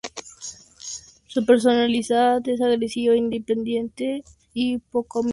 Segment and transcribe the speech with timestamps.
[1.27, 5.29] Su personalidad es agresiva, independiente y poco amigable.